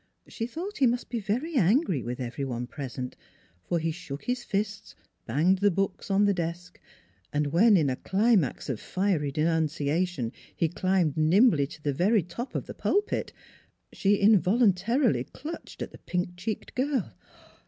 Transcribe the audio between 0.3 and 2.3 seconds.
thought he must be very angry with